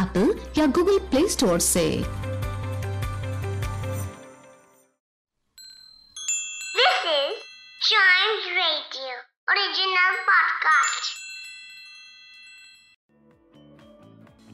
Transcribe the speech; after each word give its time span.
Apple 0.00 0.34
या 0.58 0.66
Google 0.66 0.98
play 1.10 1.28
store 1.28 1.58
से. 1.58 1.86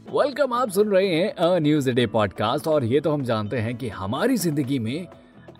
welcome 0.07 0.52
आप 0.55 0.71
सुन 0.71 0.88
रहे 0.88 1.09
हैं 1.09 1.30
अ 1.30 1.59
न्यूज़ 1.59 1.91
डे 1.91 2.07
पॉडकास्ट 2.07 2.66
और 2.66 2.85
ये 2.85 3.01
तो 3.01 3.13
हम 3.13 3.23
जानते 3.24 3.57
हैं 3.57 3.77
कि 3.77 3.88
हमारी 3.88 4.37
ज़िंदगी 4.37 4.79
में 4.79 5.07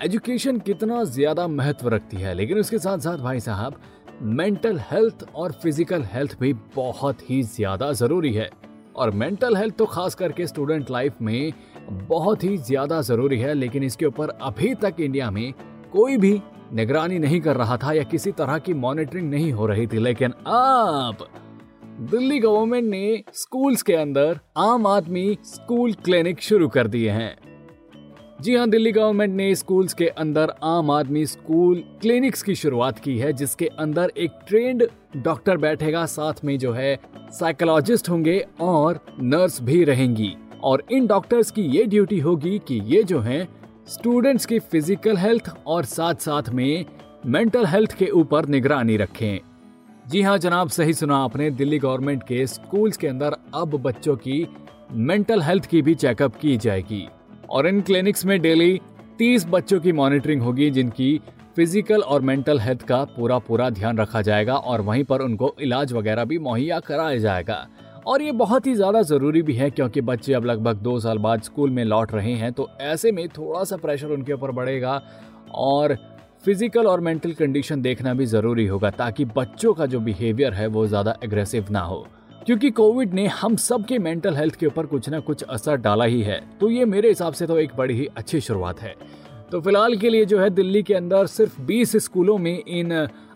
एजुकेशन 0.03 0.59
कितना 0.61 1.03
ज़्यादा 1.05 1.47
महत्व 1.49 1.89
रखती 1.89 2.17
है 2.17 2.35
लेकिन 2.35 2.59
उसके 2.59 2.79
साथ 2.79 2.99
साथ 2.99 3.19
भाई 3.19 3.41
साहब 3.41 3.81
मेंटल 4.23 4.79
हेल्थ 4.91 5.25
और 5.35 5.53
फ़िज़िकल 5.53 6.05
हेल्थ 6.05 6.39
भी 6.41 6.53
बहुत 6.77 7.31
ही 7.31 7.43
ज़्यादा 7.43 7.93
ज़रूरी 7.93 8.33
है 8.33 8.51
और 8.97 9.11
मेंटल 9.13 9.57
हेल्थ 9.57 9.77
तो 9.77 9.87
खास 9.87 10.15
करके 10.15 10.47
स्टूडेंट 10.47 10.91
लाइफ 10.91 11.21
में 11.23 11.53
बहुत 11.91 12.45
ही 12.45 12.57
ज़्यादा 12.59 13.01
ज़रूरी 13.03 13.39
है, 13.39 13.55
लेकिन 13.55 13.83
इसके 13.85 14.07
ऊपर 14.07 14.29
अभी 14.29 14.75
तक 14.75 15.01
इंडिया 15.01 15.31
में 15.31 15.53
कोई 15.93 16.17
भी 16.17 16.41
निगरानी 16.73 17.19
नहीं 17.19 17.41
कर 17.41 17.57
रहा 17.57 17.77
था 17.77 17.93
या 17.93 18.03
किसी 18.05 18.33
तरह 18.33 18.59
की 18.59 18.75
मॉनिटरिंग 18.77 19.31
नहीं 19.31 19.53
हो 19.53 19.67
रही 19.67 19.87
थी। 19.87 19.99
लेकिन 19.99 20.31
अब 20.47 21.27
दिल्ली 22.11 22.39
गवर्नमेंट 22.39 22.89
ने 22.91 23.23
स्कूल्स 23.35 23.83
के 23.83 23.95
अंदर 23.95 24.41
आम 24.59 24.87
आदमी 24.87 25.37
स्कूल 25.45 25.93
क्लिनिक 26.05 26.43
शुरू 26.43 26.69
कर 26.69 26.87
दिए 26.87 27.11
हैं। 27.11 27.37
जी 28.43 28.55
हाँ 28.55 28.69
दिल्ली 28.71 28.91
गवर्नमेंट 28.93 29.35
ने 29.35 29.55
स्कूल्स 29.55 29.95
के 29.95 30.07
अंदर 30.09 30.53
आम 30.63 30.91
आदमी 30.91 31.25
स्कूल 31.27 31.83
क्लिनिक्स 32.01 32.43
की 32.43 32.55
शुरुआत 32.55 32.99
की 32.99 33.17
है, 33.19 33.33
जिसके 33.33 33.67
अंदर 33.67 34.13
एक 34.17 34.31
ट्रेंड 34.49 34.87
डॉक्टर 35.17 35.57
बैठेगा, 35.57 36.05
साथ 36.07 36.45
में 36.45 36.59
जो 36.59 36.73
है 36.73 36.99
साइकोलॉजिस्ट 37.33 38.11
होंगे 38.11 38.39
और 38.61 39.01
नर्स 39.21 39.61
भी 39.63 39.83
रहेंगी। 39.85 40.33
और 40.63 40.83
इन 40.93 41.07
डॉक्टर्स 41.07 41.51
की 41.51 41.63
ये 41.63 41.85
ड्यूटी 41.85 42.19
होगी 42.21 42.59
कि 42.59 42.81
ये 42.87 43.03
जो 43.03 43.21
हैं, 43.21 43.49
स्टूडेंट्स 43.89 44.47
की 44.47 44.59
फ़िज़िकल 44.59 45.17
हेल्थ 45.17 45.51
और 45.67 45.85
साथ 45.85 46.15
साथ 46.15 46.51
में 46.51 46.85
मेंटल 47.27 47.67
हेल्थ 47.67 47.99
के 47.99 48.11
ऊपर 48.11 48.47
निगरानी 48.47 48.97
रखें। 48.97 49.41
जी 50.09 50.23
हाँ 50.23 50.39
जनाब, 50.39 50.69
सही 50.69 50.95
सुना 50.95 51.17
आपने, 51.17 51.51
दिल्ली 51.51 51.79
गवर्नमेंट 51.79 52.23
के 52.23 52.47
स्कूल्स 52.47 52.97
के 52.97 53.07
अंदर 53.07 53.37
अब 53.55 53.81
बच्चों 53.83 54.17
की 54.19 54.47
मेंटल 54.93 55.43
हेल्थ 55.43 55.67
की 55.67 55.83
भी 55.83 55.95
चेकअप 55.95 56.37
की 56.37 56.57
जाएगी। 56.57 57.07
और 57.51 57.67
इन 57.67 57.81
क्लिनिक्स 57.81 58.25
में 58.27 58.41
डेली 58.43 58.81
30 59.19 59.47
बच्चों 59.47 59.81
की 59.81 59.93
मॉनिटरिंग 59.93 60.43
होगी, 60.43 60.71
जिनकी 60.71 61.21
फ़िज़िकल 61.57 62.03
और 62.03 62.21
मेंटल 62.23 62.59
हेल्थ 62.61 62.83
का 62.83 63.03
पूरा 63.07 63.39
पूरा 63.41 63.69
ध्यान 63.71 63.99
रखा 63.99 64.23
जाएगा 64.23 64.55
और 64.55 64.81
वहीं 64.83 65.05
पर 65.05 65.21
उनको 65.23 65.55
इलाज 65.61 65.93
वगैरह 65.93 66.25
भी 66.25 66.39
मुहैया 66.39 66.81
कराया 66.81 67.19
जाएगा। 67.19 67.67
और 68.07 68.23
ये 68.23 68.33
बहुत 68.35 68.67
ही 68.67 68.75
ज़्यादा 68.75 69.03
ज़रूरी 69.03 69.43
भी 69.43 69.55
है, 69.55 69.71
क्योंकि 69.71 70.01
बच्चे 70.03 70.33
अब 70.35 70.45
लगभग 70.45 70.77
दो 70.79 70.99
साल 71.01 71.19
बाद 71.19 71.43
स्कूल 71.43 71.71
में 71.71 71.85
लौट 71.85 72.13
रहे 72.15 72.33
हैं 72.35 72.53
तो 72.53 72.69
ऐसे 72.83 73.13
में 73.13 73.27
थोड़ा 73.29 73.63
सा 73.65 73.77
प्रेशर 73.77 74.09
उनके 74.09 74.33
ऊपर 74.33 74.51
बढ़ेगा 74.53 75.01
और 75.55 75.97
फ़िज़िकल 76.45 76.87
और 76.87 77.01
मेंटल 77.01 77.33
कंडीशन 77.33 77.81
देखना 77.83 78.13
भी 78.15 78.27
ज़रूरी 78.27 78.67
होगा, 78.67 78.91
ताकि 78.91 79.25
बच्चों 79.27 79.73
का 79.75 79.87
जो 79.87 80.01
बिहेवियर 80.01 80.55
है 80.55 80.67
वो 80.67 80.87
ज़्यादा 80.87 81.17
एग्रेसिव 81.25 81.67
ना 81.71 81.81
हो। 81.81 82.07
क्योंकि 82.47 82.71
कोविड 82.71 83.15
ने 83.15 83.27
हम 83.27 83.55
सब 83.57 83.85
के 83.85 83.99
मेंटल 83.99 84.37
हेल्थ 84.37 84.55
के 84.55 84.67
ऊपर 84.67 84.87
कुछ 84.87 85.09
ना 85.09 85.19
कुछ 85.21 85.43
असर 85.43 85.77
डाला 85.77 86.05
ही 86.05 86.21
है 86.23 86.41
तो 86.61 86.71
ये 86.71 86.85
मेरे 86.85 87.09
हिसाब 87.09 87.33
से 87.33 87.47
तो 87.47 87.59
एक 87.59 87.71
बड़ी 87.77 87.95
ही 87.95 88.07
अच्छी 88.17 88.41
शुरुआत 88.41 88.81
है। 88.81 88.95
तो 89.53 89.61
फ़िलहाल 89.61 89.97
के 89.97 90.11
लिए 90.11 90.25
जो 90.25 90.39
है, 90.39 90.51
दिल्ली 90.51 90.83
के 90.83 90.95
अंदर 90.95 91.27
सिर्फ़ 91.27 91.61
20 91.63 91.97
स्कूलों 91.97 92.37
में 92.39 92.63
इन 92.65 92.93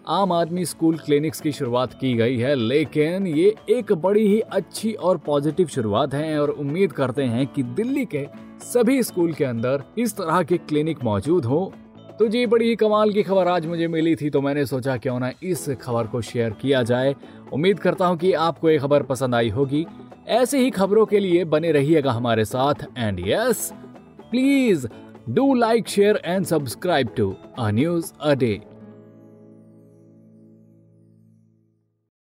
आम 0.08 0.32
आदमी 0.32 0.64
स्कूल 0.64 0.96
क्लिनिक्स 0.98 1.40
की 1.40 1.52
शुरुआत 1.52 1.94
की 1.94 2.12
गई 2.14 2.36
है, 2.36 2.54
लेकिन 2.54 3.26
ये 3.26 3.54
एक 3.70 3.92
बड़ी 3.92 4.26
ही 4.28 4.40
अच्छी 4.40 4.92
और 4.92 5.18
पॉजिटिव 5.18 5.66
शुरुआत 5.66 6.14
है 6.14 6.40
और 6.40 6.50
उम्मीद 6.50 6.92
करते 6.92 7.22
हैं 7.24 7.46
कि 7.46 7.62
दिल्ली 7.62 8.04
के 8.04 8.26
सभी 8.62 9.02
स्कूल 9.02 9.32
के 9.32 9.44
अंदर 9.44 9.84
इस 9.98 10.16
तरह 10.16 10.42
के 10.42 10.56
क्लिनिक 10.58 11.04
मौजूद 11.04 11.44
हो। 11.44 11.72
तो 12.20 12.26
जी, 12.28 12.44
बड़ी 12.46 12.74
कमाल 12.76 13.12
की 13.12 13.22
खबर 13.22 13.48
आज 13.48 13.66
मुझे 13.66 13.86
मिली 13.88 14.14
थी 14.16 14.28
तो 14.30 14.40
मैंने 14.40 14.64
सोचा 14.66 14.96
क्यों 14.96 15.18
ना 15.20 15.30
इस 15.42 15.68
खबर 15.82 16.06
को 16.06 16.20
शेयर 16.20 16.50
किया 16.52 16.82
जाए। 16.82 17.14
उम्मीद 17.52 17.78
करता 17.78 18.06
हूँ 18.06 18.16
कि 18.18 18.32
आपको 18.32 18.70
ये 18.70 18.78
खबर 18.78 19.02
पसंद 19.02 19.34
आई 19.34 19.48
होगी। 19.48 19.84
ऐसे 20.28 20.58
ही 20.58 20.70
खबरों 20.70 21.06
के 21.06 21.18
लिए 21.18 21.44
बने 21.44 21.70
रहिएगा 21.72 22.12
हमारे 22.12 22.44
साथ 22.44 22.86
and 22.98 23.20
yes 23.28 23.72
please 24.30 24.86
do 25.30 25.54
like 25.54 25.88
share 25.88 26.20
and 26.24 26.46
subscribe 26.46 27.14
to 27.16 27.34
a 27.58 27.70
news 27.70 28.12
a 28.20 28.34
day 28.34 28.52